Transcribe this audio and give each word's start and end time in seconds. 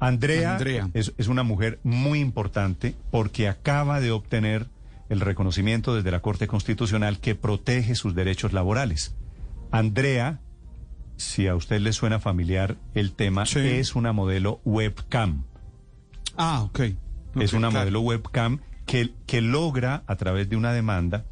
Andrea, 0.00 0.56
Es, 0.94 1.12
es 1.18 1.28
una 1.28 1.42
mujer 1.42 1.80
muy 1.82 2.20
importante 2.20 2.94
porque 3.10 3.48
acaba 3.48 4.00
de 4.00 4.10
obtener 4.10 4.68
el 5.08 5.20
reconocimiento 5.20 5.94
desde 5.94 6.10
la 6.10 6.20
Corte 6.20 6.46
Constitucional 6.46 7.18
que 7.18 7.34
protege 7.34 7.94
sus 7.94 8.14
derechos 8.14 8.52
laborales. 8.52 9.14
Andrea, 9.70 10.40
si 11.16 11.46
a 11.48 11.54
usted 11.54 11.80
le 11.80 11.92
suena 11.92 12.20
familiar 12.20 12.76
el 12.94 13.12
tema, 13.12 13.42
es 13.42 13.94
una 13.94 14.12
modelo 14.12 14.60
webcam. 14.64 15.44
Ah, 16.36 16.62
ok. 16.62 16.80
es 17.40 17.52
una 17.52 17.70
modelo 17.70 18.00
webcam 18.00 18.60
que, 18.86 19.12
que 19.26 19.40
logra, 19.40 20.04
a 20.06 20.16
través 20.16 20.48
de 20.48 20.56
una 20.56 20.72
demanda, 20.72 21.24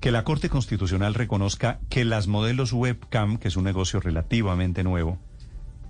que 0.00 0.10
la 0.10 0.24
Corte 0.24 0.50
Constitucional 0.50 1.14
reconozca 1.14 1.80
que 1.88 2.04
las 2.04 2.26
modelos 2.26 2.72
webcam, 2.72 3.38
que 3.38 3.48
es 3.48 3.56
un 3.56 3.64
negocio 3.64 4.00
relativamente 4.00 4.84
nuevo, 4.84 5.18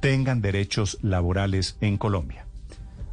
tengan 0.04 0.42
derechos 0.42 0.98
laborales 1.00 1.78
en 1.80 1.96
Colombia. 1.96 2.44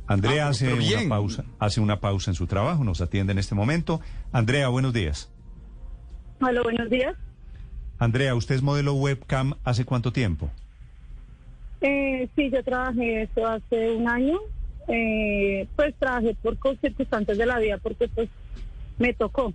Andrea 0.08 0.48
ah, 0.48 0.49
hace 0.49 0.73
una 0.73 1.08
pausa, 1.08 1.45
hace 1.58 1.80
una 1.80 2.02
pausa 2.02 2.32
en 2.32 2.36
su 2.36 2.48
trabajo, 2.48 2.84
nos 2.84 2.99
atiende 2.99 3.32
en 3.32 3.40
este 3.40 3.55
momento. 3.55 4.02
Andrea, 4.34 4.68
buenos 4.68 4.91
días. 4.91 5.32
Hola, 6.41 6.62
buenos 6.62 6.90
días. 6.90 7.15
Andrea, 7.98 8.35
¿usted 8.35 8.55
es 8.55 8.62
modelo 8.62 8.93
webcam 8.96 9.54
hace 9.63 9.85
cuánto 9.85 10.12
tiempo? 10.12 10.49
Eh, 11.80 12.27
sí, 12.35 12.49
yo 12.49 12.62
trabajé 12.62 13.21
eso 13.21 13.48
hace 13.48 13.91
un 13.91 14.10
año. 14.10 14.37
Eh, 14.90 15.70
pues 15.77 15.96
trabajé 15.98 16.35
por 16.43 16.58
circunstancias 16.82 17.37
de 17.37 17.46
la 17.46 17.60
vida 17.60 17.77
porque 17.77 18.10
pues 18.10 18.27
me 18.99 19.13
tocó. 19.13 19.54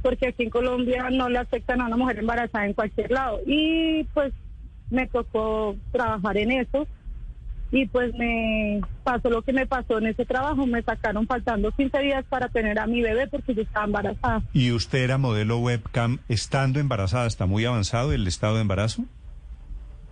Porque 0.00 0.28
aquí 0.28 0.44
en 0.44 0.50
Colombia 0.50 1.10
no 1.10 1.28
le 1.28 1.36
afectan 1.36 1.82
a 1.82 1.86
una 1.88 1.98
mujer 1.98 2.20
embarazada 2.20 2.64
en 2.64 2.72
cualquier 2.72 3.10
lado. 3.10 3.40
Y 3.44 4.04
pues 4.14 4.32
me 4.92 5.06
tocó 5.06 5.76
trabajar 5.90 6.36
en 6.36 6.52
eso 6.52 6.86
y 7.72 7.86
pues 7.86 8.14
me 8.14 8.82
pasó 9.02 9.30
lo 9.30 9.40
que 9.40 9.54
me 9.54 9.66
pasó 9.66 9.98
en 9.98 10.08
ese 10.08 10.26
trabajo, 10.26 10.66
me 10.66 10.82
sacaron 10.82 11.26
faltando 11.26 11.72
15 11.72 11.98
días 12.00 12.24
para 12.28 12.48
tener 12.48 12.78
a 12.78 12.86
mi 12.86 13.00
bebé 13.00 13.26
porque 13.28 13.54
yo 13.54 13.62
estaba 13.62 13.86
embarazada. 13.86 14.42
¿Y 14.52 14.72
usted 14.72 14.98
era 14.98 15.16
modelo 15.16 15.58
webcam 15.58 16.18
estando 16.28 16.80
embarazada? 16.80 17.26
¿Está 17.26 17.46
muy 17.46 17.64
avanzado 17.64 18.12
el 18.12 18.26
estado 18.26 18.56
de 18.56 18.60
embarazo? 18.60 19.04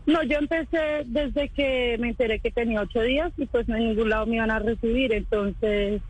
No, 0.06 0.22
yo 0.22 0.38
empecé 0.38 1.04
desde 1.04 1.50
que 1.50 1.98
me 2.00 2.08
enteré 2.08 2.40
que 2.40 2.50
tenía 2.50 2.80
ocho 2.80 3.02
días 3.02 3.30
y 3.36 3.44
pues 3.44 3.68
en 3.68 3.76
ningún 3.76 4.08
lado 4.08 4.24
me 4.24 4.36
iban 4.36 4.50
a 4.50 4.58
recibir, 4.58 5.12
entonces 5.12 6.00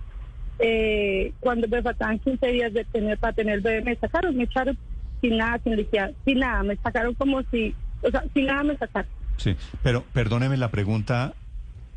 eh, 0.60 1.32
cuando 1.40 1.66
me 1.66 1.82
faltaban 1.82 2.20
15 2.20 2.46
días 2.46 2.72
de 2.72 2.84
tener 2.84 3.18
para 3.18 3.32
tener 3.32 3.56
el 3.56 3.60
bebé 3.60 3.82
me 3.82 3.96
sacaron, 3.96 4.36
me 4.36 4.44
echaron 4.44 4.78
sin 5.20 5.36
nada, 5.36 5.58
sin 5.64 5.74
liquidar, 5.74 6.14
sin 6.24 6.38
nada, 6.38 6.62
me 6.62 6.77
sacaron 6.77 7.14
como 7.14 7.42
si 7.50 7.74
o 8.02 8.10
sea, 8.10 8.24
sin 8.34 8.46
nada 8.46 8.62
me 8.62 8.76
sacar. 8.76 9.06
Sí, 9.36 9.56
pero 9.82 10.04
perdóneme 10.12 10.56
la 10.56 10.70
pregunta, 10.70 11.34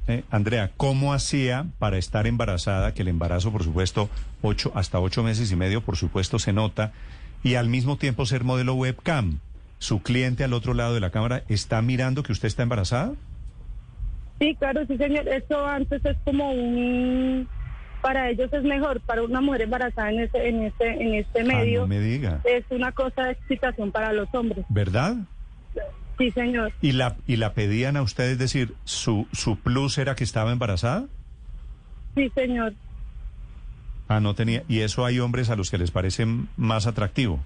eh, 0.08 0.24
Andrea, 0.32 0.72
¿cómo 0.78 1.14
hacía 1.14 1.66
para 1.80 1.98
estar 1.98 2.28
embarazada? 2.28 2.94
Que 2.94 3.02
el 3.02 3.10
embarazo, 3.10 3.52
por 3.52 3.64
supuesto, 3.64 4.10
ocho, 4.42 4.72
hasta 4.76 5.00
ocho 5.00 5.24
meses 5.24 5.52
y 5.52 5.56
medio, 5.56 5.82
por 5.82 5.98
supuesto, 5.98 6.40
se 6.40 6.54
nota, 6.54 6.94
y 7.44 7.56
al 7.56 7.70
mismo 7.70 7.98
tiempo 7.98 8.26
ser 8.26 8.44
modelo 8.44 8.76
webcam. 8.76 9.40
¿Su 9.80 10.02
cliente 10.02 10.46
al 10.46 10.54
otro 10.54 10.74
lado 10.74 10.94
de 10.94 11.02
la 11.02 11.10
cámara 11.10 11.44
está 11.50 11.82
mirando 11.82 12.24
que 12.24 12.32
usted 12.32 12.48
está 12.48 12.64
embarazada? 12.64 13.14
Sí, 14.40 14.56
claro, 14.56 14.86
sí, 14.88 14.98
señor. 14.98 15.28
Eso 15.28 15.68
antes 15.68 16.04
es 16.06 16.18
como 16.24 16.52
un 16.52 17.48
para 18.04 18.30
ellos 18.30 18.52
es 18.52 18.64
mejor, 18.64 19.00
para 19.00 19.24
una 19.24 19.42
mujer 19.42 19.62
embarazada 19.62 20.12
en 20.12 20.20
este, 20.20 20.50
en 20.50 20.64
este, 20.64 20.90
en 20.90 21.14
este 21.16 21.42
ah, 21.42 21.46
medio. 21.46 21.88
me 21.88 22.00
diga. 22.00 22.42
Es 22.44 22.66
una 22.70 22.92
cosa 22.92 23.24
de 23.24 23.32
excitación 23.32 23.92
para 23.92 24.12
los 24.12 24.28
hombres. 24.36 24.66
¿Verdad? 24.70 25.16
Sí, 26.18 26.32
señor. 26.32 26.72
¿Y 26.82 26.92
la, 26.92 27.16
y 27.26 27.38
la 27.38 27.54
pedían 27.54 27.98
a 27.98 28.02
ustedes 28.02 28.38
decir, 28.38 28.76
su, 28.84 29.28
su 29.32 29.58
plus 29.58 29.98
era 29.98 30.16
que 30.16 30.24
estaba 30.24 30.52
embarazada? 30.52 31.06
Sí, 32.16 32.32
señor. 32.36 32.74
Ah, 34.08 34.20
no 34.20 34.36
tenía. 34.36 34.64
¿Y 34.68 34.80
eso 34.82 35.06
hay 35.06 35.20
hombres 35.20 35.50
a 35.50 35.56
los 35.56 35.72
que 35.72 35.78
les 35.78 35.92
parece 35.92 36.26
más 36.56 36.86
atractivo? 36.86 37.44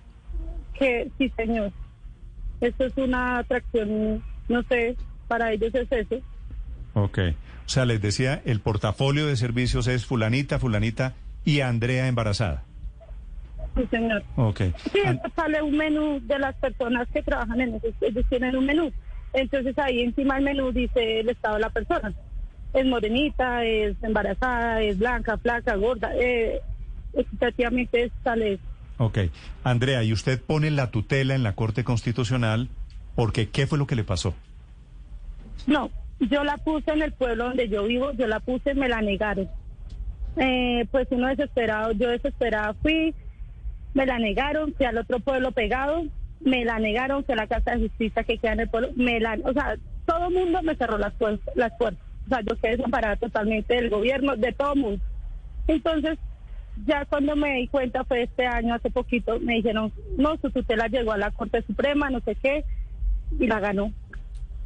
Que 0.77 1.09
sí, 1.17 1.31
señor. 1.37 1.71
Eso 2.59 2.85
es 2.85 2.97
una 2.97 3.39
atracción, 3.39 4.23
no 4.49 4.63
sé, 4.63 4.97
para 5.27 5.51
ellos 5.51 5.73
es 5.73 5.91
eso. 5.91 6.15
Ok. 6.93 7.19
O 7.65 7.69
sea, 7.69 7.85
les 7.85 8.01
decía, 8.01 8.41
el 8.45 8.59
portafolio 8.59 9.27
de 9.27 9.35
servicios 9.35 9.87
es 9.87 10.05
fulanita, 10.05 10.57
fulanita 10.59 11.15
y 11.45 11.61
Andrea 11.61 12.07
embarazada. 12.07 12.63
Sí, 13.77 13.87
señor. 13.91 14.23
Ok. 14.35 14.61
Sí, 14.91 14.99
sale 15.35 15.61
un 15.61 15.77
menú 15.77 16.19
de 16.23 16.39
las 16.39 16.55
personas 16.55 17.07
que 17.13 17.21
trabajan 17.21 17.61
en 17.61 17.75
eso. 17.75 17.87
Ellos 18.01 18.25
tienen 18.29 18.55
un 18.55 18.65
menú. 18.65 18.91
Entonces 19.33 19.77
ahí 19.77 20.01
encima 20.01 20.35
del 20.35 20.45
menú 20.45 20.71
dice 20.71 21.19
el 21.19 21.29
estado 21.29 21.55
de 21.55 21.61
la 21.61 21.69
persona. 21.69 22.13
Es 22.73 22.85
morenita, 22.85 23.63
es 23.63 23.95
embarazada, 24.01 24.81
es 24.81 24.97
blanca, 24.97 25.37
flaca, 25.37 25.75
gorda. 25.75 26.11
Eh, 26.15 26.61
equitativamente 27.13 28.11
sale 28.23 28.53
eso. 28.53 28.63
Ok. 28.97 29.19
Andrea, 29.63 30.03
¿y 30.03 30.11
usted 30.11 30.41
pone 30.41 30.71
la 30.71 30.89
tutela 30.91 31.35
en 31.35 31.43
la 31.43 31.53
Corte 31.53 31.83
Constitucional 31.83 32.69
porque 33.15 33.49
qué 33.49 33.67
fue 33.67 33.77
lo 33.77 33.87
que 33.87 33.95
le 33.95 34.03
pasó? 34.03 34.33
No, 35.67 35.91
yo 36.19 36.43
la 36.43 36.57
puse 36.57 36.91
en 36.91 37.01
el 37.01 37.13
pueblo 37.13 37.45
donde 37.45 37.69
yo 37.69 37.83
vivo, 37.83 38.11
yo 38.13 38.27
la 38.27 38.39
puse, 38.39 38.73
me 38.73 38.89
la 38.89 39.01
negaron. 39.01 39.47
Eh, 40.37 40.85
pues 40.91 41.07
uno 41.11 41.27
desesperado, 41.27 41.91
yo 41.93 42.09
desesperada 42.09 42.73
fui, 42.75 43.13
me 43.93 44.05
la 44.05 44.19
negaron, 44.19 44.73
fui 44.73 44.85
al 44.85 44.97
otro 44.97 45.19
pueblo 45.19 45.51
pegado, 45.51 46.03
me 46.39 46.65
la 46.65 46.79
negaron, 46.79 47.23
que 47.23 47.35
la 47.35 47.47
Casa 47.47 47.71
de 47.71 47.87
Justicia 47.87 48.23
que 48.23 48.37
queda 48.37 48.53
en 48.53 48.59
el 48.61 48.69
pueblo, 48.69 48.89
me 48.95 49.19
la, 49.19 49.37
o 49.43 49.53
sea, 49.53 49.77
todo 50.05 50.27
el 50.27 50.33
mundo 50.33 50.61
me 50.63 50.75
cerró 50.75 50.97
las, 50.97 51.13
puertas, 51.13 51.55
las 51.55 51.73
puertas. 51.77 52.03
O 52.25 52.29
sea, 52.29 52.41
yo 52.41 52.59
quedé 52.59 52.77
separada 52.77 53.15
totalmente 53.15 53.75
del 53.75 53.89
gobierno, 53.89 54.35
de 54.35 54.51
todo 54.53 54.73
el 54.73 54.79
mundo. 54.79 55.03
Entonces, 55.67 56.17
ya 56.85 57.05
cuando 57.05 57.35
me 57.35 57.55
di 57.55 57.67
cuenta 57.67 58.03
fue 58.03 58.23
este 58.23 58.45
año, 58.45 58.73
hace 58.73 58.89
poquito, 58.89 59.39
me 59.39 59.55
dijeron, 59.55 59.91
no, 60.17 60.37
su 60.37 60.51
tutela 60.51 60.87
llegó 60.87 61.11
a 61.11 61.17
la 61.17 61.31
Corte 61.31 61.61
Suprema, 61.63 62.09
no 62.09 62.19
sé 62.21 62.35
qué, 62.35 62.63
y 63.39 63.47
la 63.47 63.59
ganó. 63.59 63.91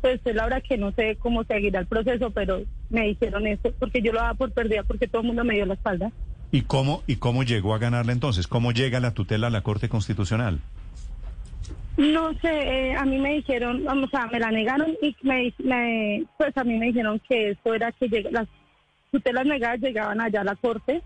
Pues 0.01 0.19
es 0.25 0.35
la 0.35 0.45
hora 0.45 0.61
que 0.61 0.77
no 0.77 0.91
sé 0.91 1.15
cómo 1.17 1.43
seguirá 1.43 1.79
el 1.79 1.85
proceso, 1.85 2.31
pero 2.31 2.61
me 2.89 3.07
dijeron 3.07 3.47
eso, 3.47 3.71
porque 3.79 4.01
yo 4.01 4.11
lo 4.11 4.19
daba 4.19 4.33
por 4.33 4.51
perdida, 4.51 4.83
porque 4.83 5.07
todo 5.07 5.21
el 5.21 5.27
mundo 5.27 5.43
me 5.43 5.55
dio 5.55 5.65
la 5.65 5.75
espalda. 5.75 6.11
¿Y 6.51 6.63
cómo, 6.63 7.03
¿Y 7.07 7.15
cómo 7.15 7.43
llegó 7.43 7.73
a 7.73 7.77
ganarla 7.77 8.11
entonces? 8.11 8.47
¿Cómo 8.47 8.71
llega 8.73 8.99
la 8.99 9.13
tutela 9.13 9.47
a 9.47 9.49
la 9.49 9.61
Corte 9.61 9.87
Constitucional? 9.87 10.59
No 11.97 12.33
sé, 12.39 12.49
eh, 12.49 12.95
a 12.95 13.05
mí 13.05 13.19
me 13.19 13.35
dijeron, 13.35 13.87
o 13.87 14.07
sea, 14.09 14.27
me 14.27 14.39
la 14.39 14.51
negaron 14.51 14.91
y 15.01 15.15
me, 15.23 15.53
pues 16.37 16.57
a 16.57 16.63
mí 16.63 16.77
me 16.77 16.87
dijeron 16.87 17.21
que 17.27 17.51
eso 17.51 17.73
era 17.73 17.91
que 17.91 18.07
las 18.31 18.47
tutelas 19.11 19.45
negadas 19.45 19.79
llegaban 19.79 20.19
allá 20.19 20.41
a 20.41 20.45
la 20.45 20.55
Corte 20.55 21.01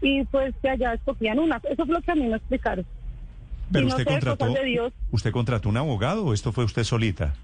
y 0.00 0.24
pues 0.24 0.54
que 0.62 0.70
allá 0.70 0.94
escogían 0.94 1.38
una. 1.38 1.60
Eso 1.68 1.84
fue 1.84 1.94
lo 1.94 2.02
que 2.02 2.10
a 2.12 2.14
mí 2.14 2.26
me 2.26 2.36
explicaron. 2.36 2.86
Pero 3.72 3.86
usted, 3.86 4.04
contrató, 4.04 4.52
¿usted 5.12 5.30
contrató 5.30 5.68
un 5.68 5.76
abogado 5.76 6.26
o 6.26 6.34
esto 6.34 6.52
fue 6.52 6.64
usted 6.64 6.82
solita? 6.82 7.34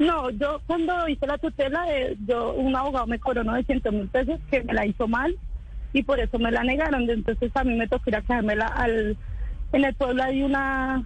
No, 0.00 0.30
yo 0.30 0.60
cuando 0.66 1.08
hice 1.08 1.26
la 1.26 1.38
tutela, 1.38 1.86
eh, 1.88 2.16
yo 2.26 2.52
un 2.54 2.74
abogado 2.74 3.06
me 3.06 3.20
cobró 3.20 3.44
900 3.44 3.92
mil 3.92 4.08
pesos 4.08 4.40
que 4.50 4.62
me 4.64 4.74
la 4.74 4.84
hizo 4.84 5.06
mal 5.06 5.36
y 5.94 6.02
por 6.02 6.20
eso 6.20 6.38
me 6.38 6.50
la 6.50 6.62
negaron. 6.62 7.08
Entonces 7.08 7.50
a 7.54 7.64
mí 7.64 7.74
me 7.74 7.88
tocó 7.88 8.10
ir 8.10 8.16
a 8.16 8.22
quedármela 8.22 8.66
al... 8.66 9.16
En 9.72 9.84
el 9.84 9.94
pueblo 9.94 10.22
hay 10.22 10.42
una 10.42 11.04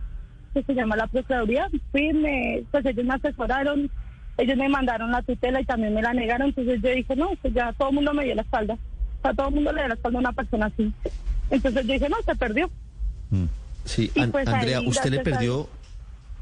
que 0.52 0.62
se 0.62 0.74
llama 0.74 0.96
la 0.96 1.06
Procuraduría. 1.06 1.68
Fui, 1.92 2.12
me, 2.12 2.64
pues 2.70 2.84
ellos 2.86 3.04
me 3.04 3.14
asesoraron, 3.14 3.90
ellos 4.38 4.56
me 4.56 4.68
mandaron 4.68 5.12
la 5.12 5.22
tutela 5.22 5.60
y 5.60 5.64
también 5.64 5.94
me 5.94 6.02
la 6.02 6.14
negaron. 6.14 6.48
Entonces 6.48 6.80
yo 6.82 6.90
dije, 6.90 7.14
no, 7.14 7.30
pues 7.40 7.54
ya 7.54 7.72
todo 7.74 7.90
el 7.90 7.96
mundo 7.96 8.14
me 8.14 8.24
dio 8.24 8.34
la 8.34 8.42
espalda. 8.42 8.74
O 8.74 9.22
sea, 9.22 9.34
todo 9.34 9.48
el 9.48 9.54
mundo 9.54 9.72
le 9.72 9.82
dio 9.82 9.88
la 9.88 9.94
espalda 9.94 10.18
a 10.18 10.20
una 10.20 10.32
persona 10.32 10.66
así. 10.66 10.92
Entonces 11.50 11.86
yo 11.86 11.92
dije, 11.92 12.08
no, 12.08 12.16
se 12.24 12.34
perdió. 12.34 12.70
Mm. 13.30 13.44
Sí, 13.84 14.10
pues 14.32 14.48
Andrea, 14.48 14.80
usted 14.80 15.10
le 15.10 15.20
perdió... 15.20 15.68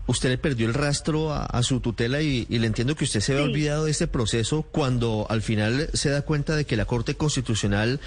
usted 0.06 0.30
le 0.30 0.38
perdió 0.38 0.66
el 0.66 0.74
rastro 0.74 1.32
a, 1.32 1.62
su 1.62 1.80
tutela 1.80 2.22
y, 2.22 2.46
le 2.46 2.66
entiendo 2.66 2.94
que 2.94 3.04
usted 3.04 3.20
se 3.20 3.32
había 3.32 3.44
olvidado 3.44 3.84
de 3.84 3.90
este 3.90 4.06
proceso 4.06 4.62
cuando 4.62 5.26
al 5.28 5.42
final 5.42 5.90
se 5.92 6.10
da 6.10 6.22
cuenta 6.22 6.56
de 6.56 6.64
que 6.64 6.76
la 6.76 6.84
Corte 6.84 7.16
Constitucional 7.16 8.00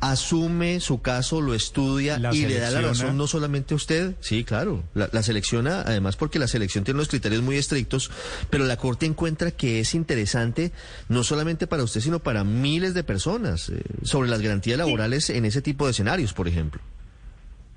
asume 0.00 0.80
su 0.80 1.00
caso, 1.00 1.40
lo 1.40 1.54
estudia 1.54 2.20
y 2.32 2.46
le 2.46 2.58
da 2.58 2.70
la 2.70 2.80
razón 2.80 3.16
no 3.16 3.26
solamente 3.26 3.74
a 3.74 3.76
usted, 3.76 4.14
sí, 4.20 4.44
claro, 4.44 4.82
la, 4.94 5.22
selecciona, 5.22 5.82
además 5.82 6.16
porque 6.16 6.38
la 6.38 6.48
selección 6.48 6.84
tiene 6.84 6.98
unos 6.98 7.08
criterios 7.08 7.42
muy 7.42 7.56
estrictos, 7.56 8.10
pero 8.50 8.64
la 8.64 8.76
Corte 8.76 9.06
encuentra 9.06 9.50
que 9.50 9.80
es 9.80 9.94
interesante 9.94 10.72
no 11.08 11.24
solamente 11.24 11.66
para 11.66 11.82
usted, 11.82 12.00
sino 12.00 12.18
para 12.18 12.44
miles 12.44 12.94
de 12.94 13.04
personas 13.04 13.68
eh, 13.68 13.82
sobre 14.02 14.28
las 14.28 14.40
garantías 14.40 14.78
laborales 14.78 15.30
en 15.30 15.44
ese 15.44 15.62
tipo 15.62 15.86
de 15.86 15.92
escenarios, 15.92 16.32
por 16.32 16.48
ejemplo. 16.48 16.80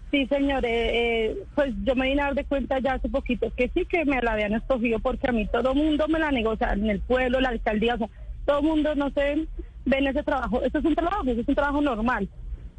Sí, 0.09 0.25
señor, 0.27 0.63
eh, 0.65 1.25
eh, 1.25 1.37
pues 1.53 1.73
yo 1.83 1.93
me 1.95 2.07
vine 2.07 2.21
a 2.21 2.25
dar 2.25 2.35
de 2.35 2.45
cuenta 2.45 2.79
ya 2.79 2.93
hace 2.93 3.09
poquito 3.09 3.51
que 3.57 3.69
sí 3.73 3.85
que 3.85 4.05
me 4.05 4.21
la 4.21 4.33
habían 4.33 4.53
escogido 4.53 4.99
porque 4.99 5.27
a 5.27 5.33
mí 5.33 5.45
todo 5.47 5.75
mundo 5.75 6.07
me 6.07 6.19
la 6.19 6.31
negó, 6.31 6.55
en 6.59 6.89
el 6.89 7.01
pueblo, 7.01 7.41
la 7.41 7.49
alcaldía, 7.49 7.95
o 7.95 7.97
sea, 7.97 8.09
todo 8.45 8.61
mundo, 8.61 8.95
no 8.95 9.09
sé, 9.09 9.45
ven 9.83 10.07
ese 10.07 10.23
trabajo. 10.23 10.61
Eso 10.61 10.77
es 10.77 10.85
un 10.85 10.95
trabajo, 10.95 11.23
eso 11.25 11.41
es 11.41 11.47
un 11.47 11.55
trabajo 11.55 11.81
normal. 11.81 12.29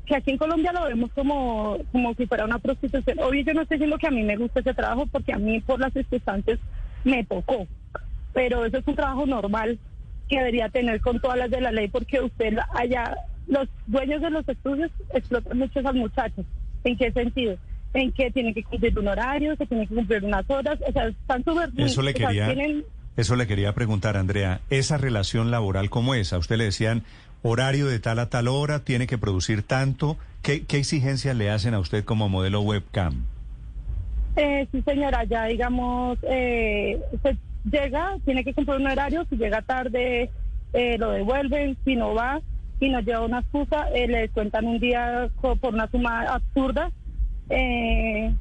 Que 0.07 0.17
aquí 0.17 0.31
en 0.31 0.39
Colombia 0.39 0.73
lo 0.73 0.85
vemos 0.85 1.11
como, 1.13 1.77
como 1.93 2.15
si 2.15 2.27
fuera 2.27 2.47
una 2.47 2.59
prostitución. 2.59 3.19
Obvio, 3.19 3.43
yo 3.43 3.53
no 3.53 3.63
estoy 3.63 3.77
diciendo 3.77 3.99
que 3.99 4.07
a 4.07 4.11
mí 4.11 4.23
me 4.23 4.37
gusta 4.37 4.61
ese 4.61 4.73
trabajo 4.73 5.07
porque 5.07 5.35
a 5.35 5.39
mí 5.39 5.61
por 5.61 5.79
las 5.79 5.93
circunstancias 5.93 6.59
me 7.05 7.25
tocó. 7.25 7.67
Pero 8.33 8.65
eso 8.65 8.79
es 8.79 8.87
un 8.87 8.97
trabajo 8.97 9.27
normal 9.27 9.79
que 10.31 10.39
debería 10.39 10.71
tener 10.71 11.03
con 11.03 11.21
todas 11.21 11.37
las 11.37 11.51
de 11.51 11.61
la 11.61 11.73
ley 11.73 11.89
porque 11.89 12.23
usted 12.23 12.57
allá, 12.73 13.15
los 13.47 13.69
dueños 13.87 14.23
de 14.23 14.31
los 14.31 14.49
estudios 14.49 14.91
explotan 15.13 15.59
mucho 15.59 15.79
a 15.79 15.83
esos 15.83 15.95
muchachos 15.95 16.47
¿En 16.89 16.97
qué 16.97 17.13
sentido? 17.13 17.57
En 17.93 18.13
que 18.13 18.31
tienen 18.31 18.55
que 18.55 18.63
cumplir 18.63 18.99
un 18.99 19.09
horario, 19.09 19.57
que 19.57 19.67
tienen 19.67 19.87
que 19.87 19.95
cumplir 19.95 20.25
unas 20.25 20.49
horas, 20.49 20.79
o 20.87 20.93
sea, 20.93 21.09
están 21.09 21.45
súper... 21.45 21.71
Eso 21.77 22.03
le 22.03 22.15
quería... 22.15 22.55
Eso 23.17 23.35
le 23.35 23.49
quería 23.49 23.73
preguntar, 23.75 24.17
Andrea, 24.17 24.61
esa 24.71 24.97
relación 24.97 25.51
laboral, 25.51 25.91
¿cómo 25.91 26.15
es? 26.15 26.33
A 26.33 26.39
usted 26.39 26.57
le 26.57 26.65
decían 26.65 27.03
horario 27.43 27.89
de 27.89 27.99
tal 27.99 28.21
a 28.21 28.31
tal 28.31 28.47
hora, 28.47 28.85
tiene 28.85 29.09
que 29.09 29.19
producir 29.19 29.65
tanto. 29.65 30.17
¿Qué, 30.41 30.65
qué 30.65 30.79
exigencias 30.79 31.35
le 31.37 31.51
hacen 31.51 31.75
a 31.75 31.81
usted 31.81 32.05
como 32.05 32.29
modelo 32.29 32.61
webcam? 32.61 33.25
Eh, 34.37 34.69
sí, 34.71 34.83
señora, 34.83 35.25
ya 35.25 35.47
digamos, 35.47 36.17
eh, 36.23 37.01
se 37.23 37.37
llega, 37.69 38.17
tiene 38.25 38.45
que 38.45 38.55
cumplir 38.55 38.79
un 38.79 38.87
horario, 38.87 39.27
si 39.29 39.37
llega 39.37 39.63
tarde 39.63 40.31
eh, 40.73 40.97
lo 40.97 41.11
devuelven, 41.11 41.77
si 41.85 41.97
no 41.97 42.15
va, 42.15 42.41
y 42.81 42.89
nos 42.89 43.05
lleva 43.05 43.25
una 43.25 43.41
excusa, 43.41 43.89
eh, 43.95 44.07
le 44.07 44.29
cuentan 44.29 44.67
un 44.67 44.79
día 44.79 45.29
por 45.41 45.75
una 45.75 45.91
suma 45.91 46.23
absurda. 46.23 46.91
Eh, 47.51 48.33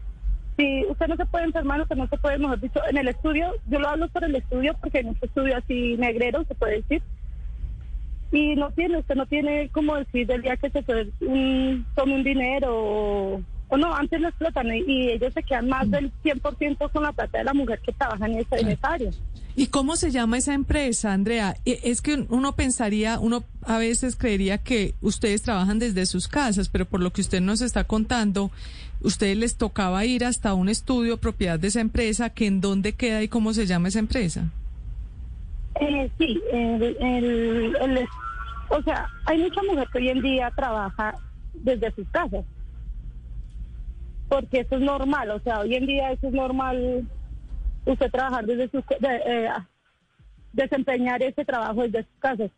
si 0.57 0.85
usted 0.89 1.07
no 1.07 1.15
se 1.15 1.25
puede 1.25 1.45
enfermar, 1.45 1.81
usted 1.81 1.95
no 1.95 2.07
se 2.07 2.17
puede, 2.17 2.37
mejor 2.37 2.59
dicho, 2.59 2.79
en 2.89 2.97
el 2.97 3.07
estudio, 3.07 3.51
yo 3.67 3.79
lo 3.79 3.89
hablo 3.89 4.09
por 4.09 4.23
el 4.23 4.35
estudio 4.35 4.75
porque 4.79 4.99
en 4.99 5.09
un 5.09 5.17
estudio 5.21 5.57
así 5.57 5.95
negrero, 5.97 6.43
se 6.45 6.55
puede 6.55 6.77
decir, 6.77 7.01
y 8.31 8.55
no 8.55 8.71
tiene, 8.71 8.97
usted 8.97 9.15
no 9.15 9.25
tiene 9.25 9.69
como 9.69 9.95
decir 9.95 10.27
del 10.27 10.41
día 10.41 10.57
que 10.57 10.69
se 10.69 10.83
fue 10.83 11.07
un, 11.21 11.85
tome 11.95 12.15
un 12.15 12.23
dinero 12.23 12.75
o, 12.75 13.41
o, 13.69 13.77
no, 13.77 13.93
antes 13.93 14.19
lo 14.19 14.27
explotan 14.27 14.67
y, 14.75 15.11
ellos 15.11 15.33
se 15.33 15.43
quedan 15.43 15.69
más 15.69 15.89
del 15.89 16.11
100% 16.23 16.91
con 16.91 17.03
la 17.03 17.13
plata 17.13 17.37
de 17.37 17.43
la 17.43 17.53
mujer 17.53 17.79
que 17.79 17.93
trabaja 17.93 18.25
en 18.25 18.39
esa, 18.39 18.57
en 18.57 18.67
esa 18.67 18.93
área. 18.93 19.11
¿Y 19.59 19.67
cómo 19.67 19.95
se 19.95 20.11
llama 20.11 20.37
esa 20.37 20.53
empresa, 20.53 21.13
Andrea? 21.13 21.55
E, 21.65 21.79
es 21.81 22.03
que 22.03 22.27
uno 22.29 22.51
pensaría, 22.53 23.17
uno 23.19 23.43
a 23.63 23.79
veces 23.79 24.15
creería 24.15 24.59
que 24.59 24.93
ustedes 25.01 25.41
trabajan 25.41 25.79
desde 25.79 26.05
sus 26.05 26.27
casas, 26.27 26.69
pero 26.69 26.85
por 26.85 27.01
lo 27.01 27.09
que 27.11 27.21
usted 27.21 27.41
nos 27.41 27.61
está 27.61 27.83
contando, 27.83 28.51
ustedes 29.01 29.35
les 29.35 29.55
tocaba 29.55 30.05
ir 30.05 30.25
hasta 30.25 30.53
un 30.53 30.69
estudio 30.69 31.17
propiedad 31.17 31.57
de 31.57 31.69
esa 31.69 31.81
empresa, 31.81 32.29
que 32.29 32.45
en 32.45 32.61
dónde 32.61 32.93
queda 32.93 33.23
y 33.23 33.29
cómo 33.29 33.51
se 33.51 33.65
llama 33.65 33.87
esa 33.87 33.97
empresa. 33.97 34.51
Eh, 35.81 36.07
sí, 36.19 36.39
o 38.69 38.83
sea, 38.83 39.09
hay 39.25 39.39
mucha 39.39 39.63
mujer 39.63 39.87
que 39.91 39.97
hoy 39.97 40.09
en 40.09 40.21
día 40.21 40.51
trabaja 40.55 41.15
desde 41.55 41.91
sus 41.93 42.07
casas, 42.09 42.45
porque 44.29 44.59
eso 44.59 44.75
es 44.75 44.81
normal, 44.81 45.31
o 45.31 45.39
sea, 45.39 45.61
hoy 45.61 45.73
en 45.73 45.87
día 45.87 46.11
eso 46.11 46.27
es 46.27 46.33
normal 46.33 47.07
usted 47.87 48.11
trabajar 48.11 48.45
desde 48.45 48.69
su, 48.69 48.83
eh, 49.01 49.49
desempeñar 50.53 51.21
ese 51.23 51.45
trabajo 51.45 51.83
desde 51.83 52.03
sus 52.03 52.19
casas. 52.19 52.51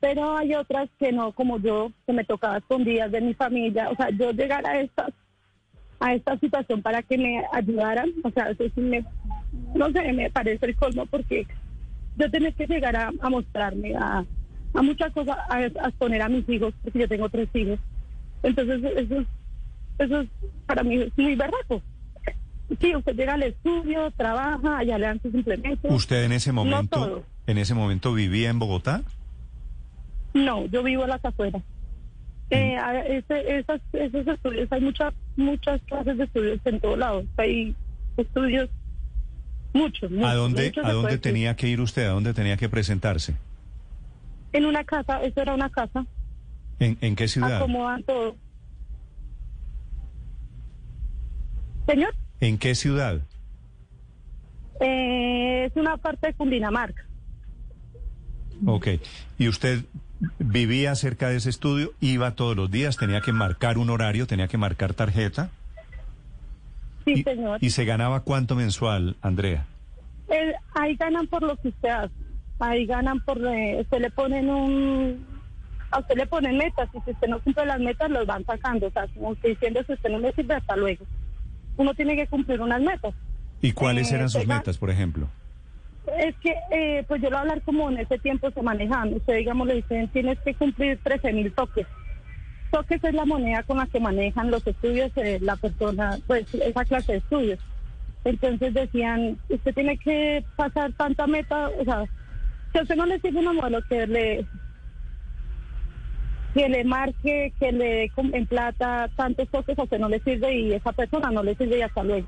Pero 0.00 0.36
hay 0.36 0.54
otras 0.54 0.88
que 0.98 1.12
no, 1.12 1.32
como 1.32 1.58
yo, 1.58 1.92
que 2.06 2.12
me 2.12 2.24
tocaba 2.24 2.58
escondidas 2.58 3.12
de 3.12 3.20
mi 3.20 3.34
familia. 3.34 3.88
O 3.90 3.94
sea, 3.94 4.10
yo 4.10 4.32
llegar 4.32 4.66
a 4.66 4.80
esta, 4.80 5.08
a 6.00 6.14
esta 6.14 6.36
situación 6.38 6.82
para 6.82 7.02
que 7.02 7.16
me 7.16 7.44
ayudaran, 7.52 8.10
o 8.24 8.30
sea, 8.30 8.50
eso 8.50 8.64
sí 8.74 8.80
me, 8.80 9.04
no 9.74 9.90
sé, 9.92 10.12
me 10.12 10.30
parece 10.30 10.66
el 10.66 10.76
colmo 10.76 11.06
porque 11.06 11.46
yo 12.16 12.30
tenía 12.30 12.50
que 12.52 12.66
llegar 12.66 12.96
a, 12.96 13.12
mostrarme 13.30 13.94
a, 13.94 14.24
a, 14.74 14.82
muchas 14.82 15.12
cosas, 15.12 15.38
a, 15.48 15.62
exponer 15.62 16.22
a 16.22 16.28
mis 16.28 16.48
hijos, 16.48 16.74
porque 16.82 16.98
yo 16.98 17.08
tengo 17.08 17.28
tres 17.28 17.48
hijos. 17.54 17.78
Entonces, 18.42 18.82
eso, 18.96 19.24
eso 19.98 20.20
es, 20.20 20.28
para 20.66 20.82
mí 20.82 20.96
es 20.96 21.16
muy 21.16 21.36
verdad. 21.36 21.58
Sí, 22.80 22.94
usted 22.96 23.14
llega 23.14 23.34
al 23.34 23.42
estudio, 23.42 24.10
trabaja, 24.12 24.78
allá 24.78 24.98
le 24.98 25.06
dan 25.06 25.20
sus 25.20 25.34
implementos. 25.34 25.90
¿Usted 25.90 26.24
en 26.24 26.32
ese 26.32 26.52
momento, 26.52 27.24
en 27.46 27.58
ese 27.58 27.74
momento 27.74 28.14
vivía 28.14 28.50
en 28.50 28.58
Bogotá? 28.58 29.02
No, 30.34 30.66
yo 30.66 30.82
vivo 30.82 31.04
a 31.04 31.08
las 31.08 31.24
afueras. 31.24 31.62
Mm. 32.50 32.54
Eh, 32.54 33.24
esos 33.28 34.26
estudios, 34.26 34.70
hay 34.70 34.80
muchas 34.80 35.14
muchas 35.36 35.80
clases 35.82 36.18
de 36.18 36.24
estudios 36.24 36.60
en 36.64 36.80
todos 36.80 36.98
lados. 36.98 37.24
Hay 37.36 37.74
estudios, 38.16 38.70
muchos. 39.72 40.10
¿A 40.22 40.34
dónde, 40.34 40.72
¿a 40.82 40.92
dónde 40.92 41.18
tenía 41.18 41.56
que 41.56 41.68
ir 41.68 41.80
usted? 41.80 42.06
¿A 42.06 42.10
dónde 42.10 42.34
tenía 42.34 42.56
que 42.56 42.68
presentarse? 42.68 43.34
En 44.52 44.66
una 44.66 44.84
casa, 44.84 45.22
eso 45.22 45.40
era 45.40 45.54
una 45.54 45.70
casa. 45.70 46.04
¿En, 46.78 46.98
en 47.00 47.16
qué 47.16 47.28
ciudad? 47.28 47.56
Acomodan 47.56 48.02
todo. 48.02 48.36
Señor. 51.86 52.14
¿En 52.42 52.58
qué 52.58 52.74
ciudad? 52.74 53.20
Eh, 54.80 55.66
es 55.66 55.76
una 55.76 55.96
parte 55.96 56.26
de 56.26 56.34
Cundinamarca. 56.34 57.04
Ok. 58.66 58.88
¿Y 59.38 59.46
usted 59.46 59.84
vivía 60.40 60.96
cerca 60.96 61.28
de 61.28 61.36
ese 61.36 61.50
estudio? 61.50 61.92
¿Iba 62.00 62.34
todos 62.34 62.56
los 62.56 62.68
días? 62.68 62.96
¿Tenía 62.96 63.20
que 63.20 63.32
marcar 63.32 63.78
un 63.78 63.90
horario? 63.90 64.26
¿Tenía 64.26 64.48
que 64.48 64.58
marcar 64.58 64.92
tarjeta? 64.92 65.50
Sí, 67.04 67.22
señor. 67.22 67.58
¿Y 67.60 67.70
se 67.70 67.84
ganaba 67.84 68.24
cuánto 68.24 68.56
mensual, 68.56 69.16
Andrea? 69.22 69.66
ahí 70.74 70.96
ganan 70.96 71.28
por 71.28 71.44
lo 71.44 71.56
que 71.58 71.68
usted 71.68 71.90
hace. 71.90 72.14
Ahí 72.58 72.86
ganan 72.86 73.20
por... 73.20 73.38
Eh, 73.38 73.78
usted 73.82 74.00
le 74.00 74.10
ponen 74.10 74.50
un... 74.50 75.24
A 75.92 76.00
usted 76.00 76.16
le 76.16 76.26
ponen 76.26 76.56
metas 76.56 76.88
y 76.92 77.00
si 77.04 77.12
usted 77.12 77.28
no 77.28 77.38
cumple 77.38 77.66
las 77.66 77.78
metas, 77.78 78.10
los 78.10 78.26
van 78.26 78.44
sacando. 78.44 78.88
O 78.88 78.90
sea, 78.90 79.06
como 79.14 79.32
diciendo, 79.36 79.80
si 79.86 79.92
usted 79.92 80.10
no 80.10 80.18
me 80.18 80.32
sirve, 80.32 80.54
hasta 80.54 80.74
luego 80.74 81.06
uno 81.76 81.94
tiene 81.94 82.16
que 82.16 82.26
cumplir 82.26 82.60
unas 82.60 82.80
metas. 82.80 83.14
¿Y 83.60 83.72
cuáles 83.72 84.10
eran 84.12 84.28
sus 84.28 84.46
metas, 84.46 84.78
por 84.78 84.90
ejemplo? 84.90 85.28
Es 86.18 86.34
que, 86.36 86.54
eh, 86.72 87.04
pues 87.06 87.22
yo 87.22 87.30
lo 87.30 87.38
hablar 87.38 87.62
como 87.62 87.88
en 87.88 87.98
ese 87.98 88.18
tiempo 88.18 88.50
se 88.50 88.60
manejan. 88.60 89.14
Usted, 89.14 89.36
digamos, 89.36 89.68
le 89.68 89.74
dicen, 89.74 90.08
tienes 90.08 90.38
que 90.40 90.54
cumplir 90.54 90.98
13 91.02 91.32
mil 91.32 91.52
toques. 91.52 91.86
Toques 92.72 93.04
es 93.04 93.14
la 93.14 93.24
moneda 93.24 93.62
con 93.62 93.78
la 93.78 93.86
que 93.86 94.00
manejan 94.00 94.50
los 94.50 94.66
estudios 94.66 95.12
eh, 95.16 95.38
la 95.40 95.56
persona, 95.56 96.18
pues 96.26 96.52
esa 96.54 96.84
clase 96.84 97.12
de 97.12 97.18
estudios. 97.18 97.60
Entonces 98.24 98.74
decían, 98.74 99.38
usted 99.48 99.74
tiene 99.74 99.96
que 99.98 100.44
pasar 100.56 100.92
tanta 100.94 101.26
meta, 101.26 101.68
o 101.68 101.84
sea, 101.84 102.04
si 102.72 102.78
a 102.78 102.82
usted 102.82 102.96
no 102.96 103.06
le 103.06 103.20
sirve 103.20 103.40
una 103.40 103.52
modelo 103.52 103.82
que 103.88 104.06
le 104.06 104.46
que 106.54 106.68
le 106.68 106.84
marque, 106.84 107.52
que 107.58 107.72
le 107.72 107.84
dé 107.84 108.12
en 108.16 108.46
plata 108.46 109.08
tantos 109.16 109.48
toques, 109.48 109.78
a 109.78 109.84
usted 109.84 109.98
no 109.98 110.08
le 110.08 110.20
sirve 110.20 110.54
y 110.54 110.72
esa 110.72 110.92
persona 110.92 111.30
no 111.30 111.42
le 111.42 111.54
sirve 111.56 111.78
y 111.78 111.82
hasta 111.82 112.02
luego. 112.02 112.26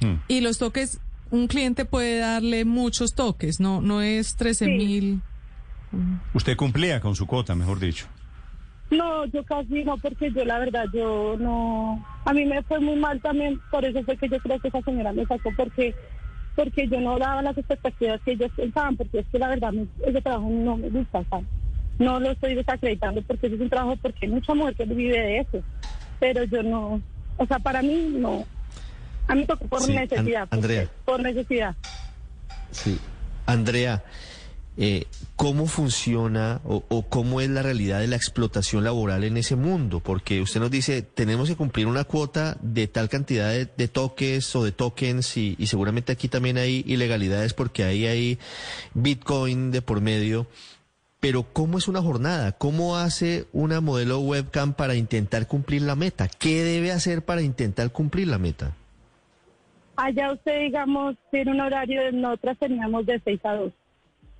Hmm. 0.00 0.16
Y 0.28 0.40
los 0.40 0.58
toques, 0.58 1.00
un 1.30 1.46
cliente 1.46 1.84
puede 1.84 2.18
darle 2.18 2.64
muchos 2.64 3.14
toques, 3.14 3.60
no 3.60 3.80
no 3.80 4.02
es 4.02 4.36
13 4.36 4.66
mil. 4.66 5.20
Usted 6.34 6.56
cumplía 6.56 7.00
con 7.00 7.14
su 7.14 7.26
cuota, 7.26 7.54
mejor 7.54 7.78
dicho. 7.78 8.06
No, 8.90 9.26
yo 9.26 9.44
casi 9.44 9.84
no, 9.84 9.98
porque 9.98 10.32
yo 10.32 10.44
la 10.44 10.58
verdad, 10.58 10.86
yo 10.92 11.36
no... 11.38 12.04
A 12.24 12.32
mí 12.32 12.44
me 12.46 12.62
fue 12.62 12.80
muy 12.80 12.96
mal 12.96 13.20
también, 13.20 13.60
por 13.70 13.84
eso 13.84 14.02
fue 14.02 14.16
que 14.16 14.28
yo 14.28 14.38
creo 14.38 14.58
que 14.60 14.68
esa 14.68 14.80
señora 14.82 15.12
me 15.12 15.26
sacó, 15.26 15.50
porque 15.56 15.94
porque 16.58 16.88
yo 16.88 17.00
no 17.00 17.16
daba 17.20 17.40
las 17.40 17.56
expectativas 17.56 18.20
que 18.22 18.32
ellos 18.32 18.50
pensaban, 18.56 18.96
porque 18.96 19.20
es 19.20 19.26
que 19.28 19.38
la 19.38 19.48
verdad 19.48 19.72
ese 20.04 20.20
trabajo 20.20 20.48
no 20.50 20.76
me 20.76 20.88
gusta, 20.88 21.22
¿sabes? 21.30 21.46
No 21.98 22.20
lo 22.20 22.30
estoy 22.30 22.54
desacreditando 22.54 23.22
porque 23.22 23.48
es 23.48 23.60
un 23.60 23.68
trabajo, 23.68 23.96
porque 24.00 24.26
hay 24.26 24.32
mucha 24.32 24.54
mujer 24.54 24.74
que 24.74 24.84
vive 24.84 25.18
de 25.18 25.38
eso, 25.38 25.62
pero 26.20 26.44
yo 26.44 26.62
no, 26.62 27.00
o 27.36 27.46
sea, 27.46 27.58
para 27.58 27.82
mí 27.82 28.14
no. 28.14 28.44
A 29.26 29.34
mí 29.34 29.44
tocó 29.44 29.66
por 29.66 29.86
necesidad. 29.88 30.48
Andrea. 30.50 30.88
Por 31.04 31.22
necesidad. 31.22 31.76
Sí. 32.70 32.98
Andrea, 33.46 34.02
eh, 34.76 35.06
cómo 35.36 35.66
funciona 35.66 36.60
o, 36.64 37.02
cómo 37.08 37.40
es 37.40 37.48
la 37.48 37.62
realidad 37.62 38.00
de 38.00 38.06
la 38.06 38.16
explotación 38.16 38.84
laboral 38.84 39.24
en 39.24 39.36
ese 39.36 39.56
mundo, 39.56 40.00
porque 40.00 40.40
usted 40.40 40.60
nos 40.60 40.70
dice, 40.70 41.02
tenemos 41.02 41.48
que 41.48 41.56
cumplir 41.56 41.86
una 41.86 42.04
cuota 42.04 42.56
de 42.60 42.86
tal 42.88 43.08
cantidad 43.08 43.52
de, 43.52 43.88
toques 43.88 44.54
o 44.54 44.64
de 44.64 44.72
tokens 44.72 45.36
y, 45.36 45.56
y, 45.58 45.66
seguramente 45.66 46.12
aquí 46.12 46.28
también 46.28 46.58
hay 46.58 46.84
ilegalidades 46.86 47.54
porque 47.54 47.84
ahí 47.84 48.06
hay 48.06 48.38
Bitcoin 48.94 49.70
de 49.70 49.82
por 49.82 50.00
medio. 50.00 50.46
Pero 51.20 51.42
¿cómo 51.52 51.78
es 51.78 51.88
una 51.88 52.00
jornada? 52.00 52.52
¿Cómo 52.52 52.96
hace 52.96 53.46
una 53.52 53.80
modelo 53.80 54.20
webcam 54.20 54.72
para 54.72 54.94
intentar 54.94 55.48
cumplir 55.48 55.82
la 55.82 55.96
meta? 55.96 56.28
¿Qué 56.28 56.62
debe 56.62 56.92
hacer 56.92 57.24
para 57.24 57.42
intentar 57.42 57.90
cumplir 57.90 58.28
la 58.28 58.38
meta? 58.38 58.76
Allá 59.96 60.32
usted, 60.32 60.60
digamos, 60.60 61.16
tiene 61.32 61.50
un 61.50 61.60
horario, 61.60 62.12
nosotras 62.12 62.56
teníamos 62.58 63.04
de 63.04 63.20
6 63.24 63.40
a 63.42 63.54
2. 63.54 63.66
O 63.68 63.72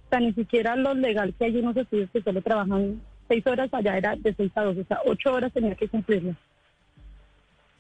sea, 0.09 0.21
ni 0.21 0.33
siquiera 0.33 0.77
lo 0.77 0.95
legal 0.95 1.35
que 1.37 1.47
hay 1.47 1.57
unos 1.57 1.77
estudios 1.77 2.09
que 2.13 2.23
solo 2.23 2.41
trabajan 2.43 3.03
6 3.27 3.47
horas, 3.49 3.69
allá 3.75 3.97
era 3.97 4.15
de 4.15 4.33
6 4.33 4.53
a 4.55 4.63
2. 4.63 4.79
O 4.79 4.85
sea, 4.85 5.01
8 5.05 5.33
horas 5.35 5.53
tenía 5.53 5.75
que 5.75 5.89
cumplirlo. 5.89 6.37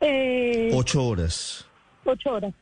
Eh, 0.00 0.70
8 0.74 1.06
horas. 1.06 1.66
8 2.04 2.32
horas. 2.32 2.54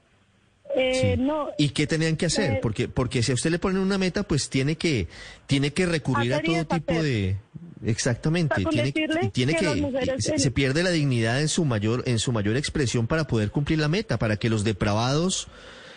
Eh, 0.79 1.17
no, 1.19 1.49
¿Y 1.57 1.71
qué 1.71 1.87
tenían 1.87 2.17
que 2.17 2.27
hacer? 2.27 2.53
Eh, 2.53 2.59
porque 2.61 2.87
porque 2.87 3.23
si 3.23 3.33
a 3.33 3.35
usted 3.35 3.51
le 3.51 3.59
ponen 3.59 3.81
una 3.81 3.97
meta, 3.97 4.25
pues 4.25 4.51
tiene 4.51 4.77
que 4.77 5.09
tiene 5.47 5.73
que 5.73 5.87
recurrir 5.87 6.35
a 6.35 6.43
todo 6.43 6.67
tipo 6.67 6.93
de 6.93 7.37
exactamente, 7.85 8.63
tiene, 8.71 8.93
tiene 9.33 9.55
que, 9.55 10.17
se, 10.19 10.51
pierde 10.51 10.83
la 10.83 10.91
dignidad 10.91 11.41
en 11.41 11.49
su 11.49 11.65
mayor 11.65 12.03
en 12.07 12.19
su 12.19 12.31
mayor 12.31 12.59
expresión 12.59 13.07
para 13.07 13.27
poder 13.27 13.51
cumplir 13.51 13.79
la 13.79 13.89
meta, 13.89 14.19
para 14.19 14.37
que 14.37 14.51
los 14.51 14.65
depravados 14.65 15.49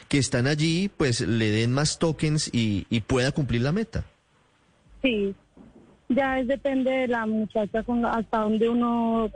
que 0.08 0.18
están 0.18 0.48
allí 0.48 0.90
pues 0.96 1.20
le 1.20 1.50
den 1.52 1.74
más 1.74 2.00
tokens 2.00 2.50
y, 2.54 2.88
y 2.90 3.02
pueda 3.02 3.34
cumplir 3.34 3.62
la 3.62 3.74
meta. 3.74 4.06
Sí. 5.02 5.36
Ya 6.08 6.40
es 6.40 6.48
depende 6.48 6.90
de 6.90 7.08
la 7.10 7.26
muchacha 7.26 7.84
con 7.84 8.06
hasta 8.06 8.40
dónde 8.40 8.70
uno 8.70 9.30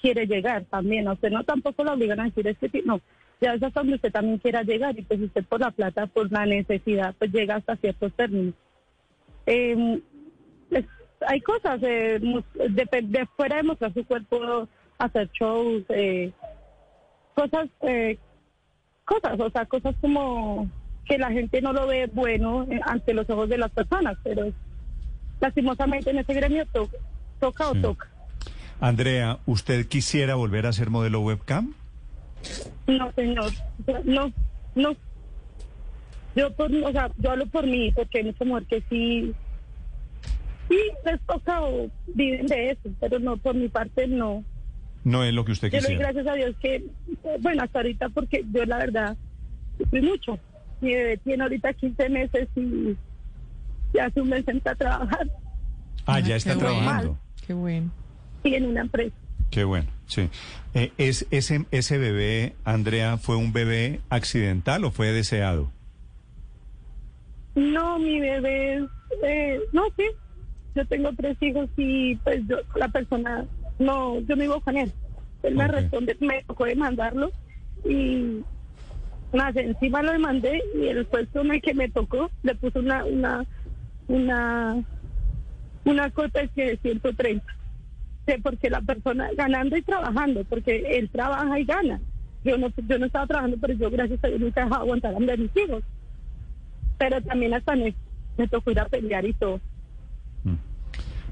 quiere 0.00 0.24
llegar 0.26 0.64
también. 0.66 1.08
O 1.08 1.16
sea, 1.16 1.30
no 1.30 1.42
tampoco 1.42 1.82
la 1.82 1.94
obligan 1.94 2.20
a 2.20 2.24
decir 2.24 2.46
es 2.46 2.56
que 2.58 2.82
no 2.84 3.00
ya 3.44 3.54
es 3.54 3.62
hasta 3.62 3.80
donde 3.80 3.96
usted 3.96 4.10
también 4.10 4.38
quiera 4.38 4.62
llegar 4.62 4.98
y 4.98 5.02
pues 5.02 5.20
usted 5.20 5.44
por 5.44 5.60
la 5.60 5.70
plata, 5.70 6.06
por 6.06 6.32
la 6.32 6.46
necesidad, 6.46 7.14
pues 7.18 7.30
llega 7.30 7.56
hasta 7.56 7.76
ciertos 7.76 8.12
términos. 8.14 8.54
Em, 9.44 10.00
hay 11.26 11.40
cosas, 11.40 11.78
eh, 11.82 12.18
de, 12.20 13.28
fuera 13.36 13.56
de 13.56 13.62
mostrar 13.62 13.92
su 13.92 14.04
cuerpo, 14.04 14.68
hacer 14.98 15.30
shows, 15.32 15.84
eh, 15.90 16.32
cosas, 17.34 17.68
eh, 17.82 18.18
cosas, 19.04 19.38
o 19.38 19.50
sea, 19.50 19.66
cosas 19.66 19.94
como 20.00 20.70
que 21.04 21.18
la 21.18 21.30
gente 21.30 21.60
no 21.60 21.74
lo 21.74 21.86
ve 21.86 22.10
bueno 22.12 22.66
ante 22.82 23.12
los 23.12 23.28
ojos 23.28 23.48
de 23.50 23.58
las 23.58 23.70
personas, 23.70 24.16
pero 24.22 24.50
lastimosamente 25.40 26.10
en 26.10 26.18
ese 26.18 26.32
gremio 26.32 26.64
toca 27.40 27.68
o 27.68 27.74
toca. 27.74 28.08
Andrea, 28.80 29.38
¿usted 29.44 29.86
quisiera 29.86 30.34
volver 30.34 30.66
a 30.66 30.72
ser 30.72 30.88
modelo 30.88 31.20
webcam? 31.20 31.74
No, 32.86 33.12
señor. 33.12 33.50
No, 34.04 34.32
no. 34.74 34.96
Yo, 36.36 36.52
por, 36.54 36.74
o 36.74 36.92
sea, 36.92 37.10
yo 37.18 37.30
hablo 37.30 37.46
por 37.46 37.66
mí, 37.66 37.92
porque 37.92 38.18
hay 38.18 38.24
mucha 38.24 38.44
mujer 38.44 38.64
que 38.64 38.82
sí, 38.90 39.32
sí 40.68 40.76
les 41.04 41.20
toca 41.22 41.62
o 41.62 41.88
viven 42.08 42.46
de 42.46 42.70
eso, 42.70 42.90
pero 43.00 43.18
no, 43.18 43.36
por 43.36 43.54
mi 43.54 43.68
parte 43.68 44.06
no. 44.08 44.44
No 45.04 45.22
es 45.22 45.32
lo 45.32 45.44
que 45.44 45.52
usted 45.52 45.70
quisiera. 45.70 45.94
Yo 45.94 45.98
gracias 46.00 46.26
a 46.26 46.34
Dios 46.34 46.56
que, 46.60 46.84
bueno, 47.40 47.62
hasta 47.62 47.78
ahorita, 47.78 48.08
porque 48.08 48.44
yo 48.52 48.64
la 48.64 48.78
verdad, 48.78 49.16
sufrí 49.78 50.02
mucho. 50.02 50.38
Mi 50.80 50.94
bebé 50.94 51.16
tiene 51.18 51.42
ahorita 51.44 51.72
15 51.72 52.08
meses 52.08 52.48
y 52.56 52.96
ya 53.92 54.06
hace 54.06 54.20
un 54.20 54.28
mes 54.28 54.46
entra 54.48 54.72
a 54.72 54.74
trabajar. 54.74 55.30
Ah, 56.06 56.20
ya 56.20 56.36
está 56.36 56.56
trabajando. 56.56 57.18
Qué 57.46 57.54
bueno. 57.54 57.90
Y 58.42 58.54
en 58.54 58.66
una 58.66 58.80
empresa. 58.80 59.14
Qué 59.54 59.62
bueno, 59.62 59.86
sí. 60.06 60.30
Eh, 60.74 60.90
¿es, 60.98 61.28
ese, 61.30 61.64
¿Ese 61.70 61.96
bebé, 61.96 62.56
Andrea, 62.64 63.18
fue 63.18 63.36
un 63.36 63.52
bebé 63.52 64.00
accidental 64.10 64.84
o 64.84 64.90
fue 64.90 65.12
deseado? 65.12 65.70
No, 67.54 68.00
mi 68.00 68.18
bebé, 68.18 68.84
eh, 69.22 69.60
no, 69.72 69.84
sí. 69.96 70.06
Yo 70.74 70.84
tengo 70.86 71.12
tres 71.12 71.36
hijos 71.40 71.70
y 71.76 72.16
pues 72.16 72.40
yo, 72.48 72.56
la 72.74 72.88
persona, 72.88 73.44
no, 73.78 74.18
yo 74.22 74.34
no 74.34 74.42
vivo 74.42 74.60
con 74.60 74.76
él. 74.76 74.90
Él 75.44 75.54
me 75.54 75.68
responde, 75.68 76.16
me 76.18 76.42
tocó 76.42 76.64
demandarlo 76.64 77.30
y 77.84 78.42
más 79.32 79.54
encima 79.54 80.02
lo 80.02 80.10
demandé 80.10 80.60
y 80.74 80.88
el 80.88 81.06
puesto 81.06 81.42
en 81.42 81.52
el 81.52 81.62
que 81.62 81.74
me 81.74 81.88
tocó 81.88 82.28
le 82.42 82.56
puso 82.56 82.80
una, 82.80 83.04
una, 83.04 83.46
una, 84.08 84.82
una 85.84 86.10
cuota 86.10 86.40
de 86.56 86.76
130 86.82 87.54
porque 88.42 88.70
la 88.70 88.80
persona 88.80 89.28
ganando 89.36 89.76
y 89.76 89.82
trabajando, 89.82 90.44
porque 90.44 90.98
él 90.98 91.10
trabaja 91.10 91.58
y 91.58 91.64
gana. 91.64 92.00
Yo 92.44 92.58
no, 92.58 92.68
yo 92.88 92.98
no 92.98 93.06
estaba 93.06 93.26
trabajando, 93.26 93.56
pero 93.60 93.74
yo 93.74 93.90
gracias 93.90 94.22
a 94.22 94.28
Dios 94.28 94.40
nunca 94.40 94.60
he 94.60 94.64
dejado 94.64 94.82
aguantar 94.82 95.14
a 95.14 95.18
mis 95.18 95.50
hijos. 95.56 95.82
Pero 96.98 97.22
también 97.22 97.54
hasta 97.54 97.74
me, 97.74 97.94
me 98.36 98.48
tocó 98.48 98.70
ir 98.70 98.80
a 98.80 98.86
pelear 98.86 99.24
y 99.24 99.32
todo. 99.34 99.60
Mm. 100.44 100.54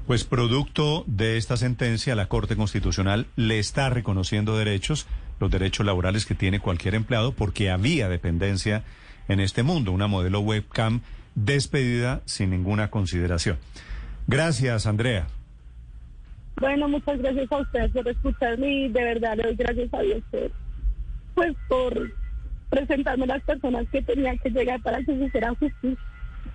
Pues 0.07 0.23
producto 0.23 1.03
de 1.07 1.37
esta 1.37 1.55
sentencia, 1.55 2.15
la 2.15 2.27
Corte 2.27 2.55
Constitucional 2.55 3.27
le 3.35 3.59
está 3.59 3.89
reconociendo 3.89 4.57
derechos, 4.57 5.07
los 5.39 5.49
derechos 5.49 5.85
laborales 5.85 6.25
que 6.25 6.35
tiene 6.35 6.59
cualquier 6.59 6.95
empleado, 6.95 7.31
porque 7.31 7.69
había 7.69 8.09
dependencia 8.09 8.83
en 9.27 9.39
este 9.39 9.63
mundo, 9.63 9.91
una 9.91 10.07
modelo 10.07 10.41
webcam 10.41 11.01
despedida 11.35 12.21
sin 12.25 12.49
ninguna 12.49 12.89
consideración. 12.89 13.57
Gracias, 14.27 14.85
Andrea. 14.85 15.27
Bueno, 16.63 16.87
muchas 16.87 17.19
gracias 17.19 17.51
a 17.51 17.57
ustedes 17.57 17.91
por 17.91 18.07
escucharme 18.07 18.73
y 18.73 18.87
de 18.87 19.03
verdad 19.03 19.35
le 19.35 19.43
doy 19.43 19.55
gracias 19.57 19.93
a 19.93 19.99
Dios 19.99 20.23
por, 20.31 20.51
pues, 21.35 21.53
por 21.67 22.13
presentarme 22.69 23.27
las 23.27 23.43
personas 23.43 23.85
que 23.91 24.01
tenían 24.01 24.39
que 24.39 24.49
llegar 24.49 24.81
para 24.81 24.99
que 24.99 25.07
se 25.07 25.25
hiciera 25.25 25.49
justicia. 25.49 25.99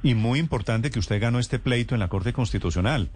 Y 0.02 0.14
muy 0.14 0.38
importante 0.38 0.90
que 0.90 0.98
usted 0.98 1.20
ganó 1.20 1.38
este 1.38 1.58
pleito 1.58 1.94
en 1.94 2.00
la 2.00 2.08
Corte 2.08 2.32
Constitucional. 2.32 3.10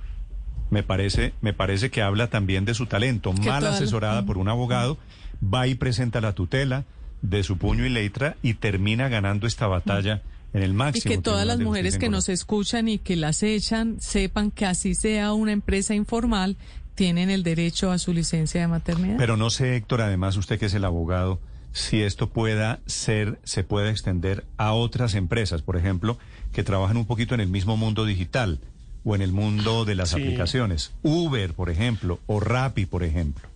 Me 0.68 0.82
parece, 0.82 1.32
me 1.40 1.54
parece 1.54 1.90
que 1.90 2.02
habla 2.02 2.26
también 2.26 2.66
de 2.66 2.74
su 2.74 2.84
talento. 2.84 3.32
Mal 3.32 3.66
asesorada 3.66 4.26
por 4.26 4.36
un 4.36 4.50
abogado, 4.50 4.98
va 5.42 5.66
y 5.68 5.74
presenta 5.76 6.20
la 6.20 6.34
tutela 6.34 6.84
de 7.22 7.42
su 7.42 7.56
puño 7.56 7.86
y 7.86 7.88
letra 7.88 8.36
y 8.42 8.52
termina 8.52 9.08
ganando 9.08 9.46
esta 9.46 9.66
batalla 9.66 10.20
en 10.52 10.62
el 10.62 10.74
máximo. 10.74 11.10
Y 11.10 11.16
que 11.16 11.22
todas 11.22 11.46
las 11.46 11.58
mujeres 11.58 11.96
que 11.96 12.08
nos 12.08 12.28
escuchan 12.28 12.88
y 12.88 12.98
que 12.98 13.16
las 13.16 13.42
echan 13.42 13.98
sepan 14.00 14.50
que 14.50 14.66
así 14.66 14.94
sea 14.94 15.32
una 15.32 15.52
empresa 15.52 15.94
informal, 15.94 16.56
tienen 16.94 17.30
el 17.30 17.42
derecho 17.42 17.90
a 17.90 17.98
su 17.98 18.12
licencia 18.12 18.60
de 18.60 18.68
maternidad. 18.68 19.16
Pero 19.18 19.36
no 19.36 19.50
sé, 19.50 19.76
Héctor, 19.76 20.02
además 20.02 20.36
usted 20.36 20.58
que 20.58 20.66
es 20.66 20.74
el 20.74 20.84
abogado, 20.84 21.40
si 21.72 22.02
esto 22.02 22.28
pueda 22.28 22.80
ser, 22.86 23.40
se 23.44 23.64
puede 23.64 23.90
extender 23.90 24.44
a 24.58 24.72
otras 24.72 25.14
empresas, 25.14 25.62
por 25.62 25.76
ejemplo, 25.76 26.18
que 26.52 26.62
trabajan 26.62 26.96
un 26.96 27.06
poquito 27.06 27.34
en 27.34 27.40
el 27.40 27.48
mismo 27.48 27.76
mundo 27.76 28.04
digital 28.04 28.60
o 29.04 29.14
en 29.14 29.22
el 29.22 29.32
mundo 29.32 29.84
de 29.84 29.94
las 29.94 30.12
aplicaciones. 30.12 30.92
Uber, 31.02 31.54
por 31.54 31.70
ejemplo, 31.70 32.20
o 32.26 32.40
Rappi, 32.40 32.86
por 32.86 33.02
ejemplo. 33.02 33.48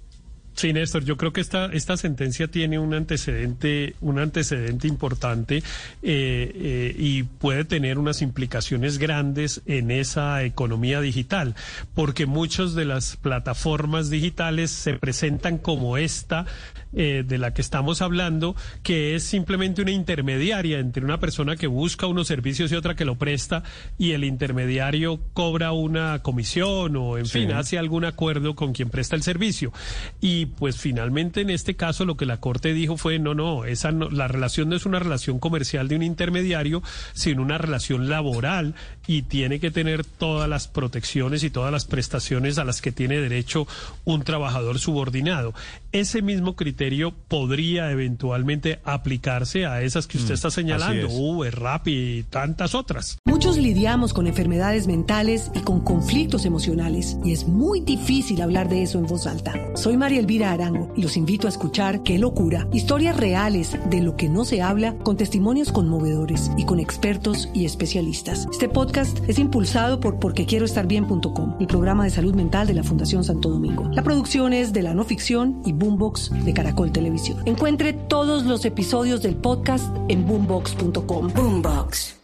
Sí, 0.56 0.72
Néstor, 0.72 1.04
yo 1.04 1.18
creo 1.18 1.34
que 1.34 1.42
esta, 1.42 1.66
esta 1.66 1.98
sentencia 1.98 2.48
tiene 2.48 2.78
un 2.78 2.94
antecedente, 2.94 3.94
un 4.00 4.18
antecedente 4.18 4.88
importante 4.88 5.58
eh, 5.58 5.62
eh, 6.02 6.96
y 6.98 7.24
puede 7.24 7.66
tener 7.66 7.98
unas 7.98 8.22
implicaciones 8.22 8.96
grandes 8.96 9.60
en 9.66 9.90
esa 9.90 10.42
economía 10.44 11.02
digital, 11.02 11.54
porque 11.94 12.24
muchas 12.24 12.74
de 12.74 12.86
las 12.86 13.18
plataformas 13.18 14.08
digitales 14.08 14.70
se 14.70 14.94
presentan 14.94 15.58
como 15.58 15.98
esta 15.98 16.46
eh, 16.94 17.24
de 17.26 17.36
la 17.36 17.52
que 17.52 17.60
estamos 17.60 18.00
hablando, 18.00 18.56
que 18.82 19.14
es 19.14 19.24
simplemente 19.24 19.82
una 19.82 19.90
intermediaria 19.90 20.78
entre 20.78 21.04
una 21.04 21.20
persona 21.20 21.56
que 21.56 21.66
busca 21.66 22.06
unos 22.06 22.28
servicios 22.28 22.72
y 22.72 22.76
otra 22.76 22.94
que 22.94 23.04
lo 23.04 23.16
presta, 23.16 23.62
y 23.98 24.12
el 24.12 24.24
intermediario 24.24 25.20
cobra 25.34 25.72
una 25.72 26.22
comisión 26.22 26.96
o, 26.96 27.18
en 27.18 27.26
fin, 27.26 27.52
hace 27.52 27.76
algún 27.76 28.06
acuerdo 28.06 28.54
con 28.54 28.72
quien 28.72 28.88
presta 28.88 29.14
el 29.14 29.22
servicio. 29.22 29.74
Y 30.22 30.45
pues 30.46 30.76
finalmente 30.76 31.40
en 31.40 31.50
este 31.50 31.76
caso 31.76 32.04
lo 32.04 32.16
que 32.16 32.26
la 32.26 32.40
Corte 32.40 32.72
dijo 32.72 32.96
fue, 32.96 33.18
no, 33.18 33.34
no, 33.34 33.64
esa 33.64 33.92
la 33.92 34.28
relación 34.28 34.68
no 34.68 34.76
es 34.76 34.86
una 34.86 34.98
relación 34.98 35.38
comercial 35.38 35.88
de 35.88 35.96
un 35.96 36.02
intermediario, 36.02 36.82
sino 37.12 37.42
una 37.42 37.58
relación 37.58 38.08
laboral 38.08 38.74
y 39.06 39.22
tiene 39.22 39.60
que 39.60 39.70
tener 39.70 40.04
todas 40.04 40.48
las 40.48 40.68
protecciones 40.68 41.44
y 41.44 41.50
todas 41.50 41.72
las 41.72 41.84
prestaciones 41.84 42.58
a 42.58 42.64
las 42.64 42.80
que 42.80 42.92
tiene 42.92 43.18
derecho 43.18 43.66
un 44.04 44.22
trabajador 44.22 44.78
subordinado. 44.78 45.54
Ese 45.92 46.22
mismo 46.22 46.56
criterio 46.56 47.12
podría 47.28 47.90
eventualmente 47.90 48.80
aplicarse 48.84 49.66
a 49.66 49.82
esas 49.82 50.06
que 50.06 50.18
usted 50.18 50.32
mm, 50.32 50.34
está 50.34 50.50
señalando, 50.50 51.08
Uber, 51.08 51.54
Rappi 51.58 52.18
y 52.18 52.22
tantas 52.24 52.74
otras. 52.74 53.18
Muchos 53.24 53.56
lidiamos 53.56 54.12
con 54.12 54.26
enfermedades 54.26 54.86
mentales 54.86 55.50
y 55.54 55.60
con 55.60 55.80
conflictos 55.80 56.44
emocionales 56.44 57.16
y 57.24 57.32
es 57.32 57.46
muy 57.46 57.80
difícil 57.80 58.42
hablar 58.42 58.68
de 58.68 58.82
eso 58.82 58.98
en 58.98 59.06
voz 59.06 59.26
alta. 59.26 59.54
Soy 59.74 59.96
María 59.96 60.20
Elvira 60.20 60.35
Arango 60.44 60.92
y 60.96 61.02
los 61.02 61.16
invito 61.16 61.46
a 61.46 61.50
escuchar 61.50 62.02
Qué 62.02 62.18
locura, 62.18 62.68
historias 62.72 63.16
reales 63.16 63.76
de 63.90 64.00
lo 64.00 64.16
que 64.16 64.28
no 64.28 64.44
se 64.44 64.62
habla 64.62 64.96
con 64.98 65.16
testimonios 65.16 65.72
conmovedores 65.72 66.50
y 66.56 66.64
con 66.64 66.80
expertos 66.80 67.48
y 67.54 67.64
especialistas. 67.64 68.48
Este 68.50 68.68
podcast 68.68 69.18
es 69.28 69.38
impulsado 69.38 70.00
por 70.00 70.18
porquequieroestarbien.com, 70.18 71.56
el 71.60 71.66
programa 71.66 72.04
de 72.04 72.10
salud 72.10 72.34
mental 72.34 72.66
de 72.66 72.74
la 72.74 72.82
Fundación 72.82 73.24
Santo 73.24 73.48
Domingo. 73.48 73.88
La 73.92 74.02
producción 74.02 74.52
es 74.52 74.72
de 74.72 74.82
la 74.82 74.94
no 74.94 75.04
ficción 75.04 75.62
y 75.64 75.72
Boombox 75.72 76.32
de 76.44 76.52
Caracol 76.52 76.92
Televisión. 76.92 77.42
Encuentre 77.46 77.92
todos 77.92 78.44
los 78.44 78.64
episodios 78.64 79.22
del 79.22 79.36
podcast 79.36 79.86
en 80.08 80.26
boombox.com. 80.26 81.28
Boombox. 81.34 82.16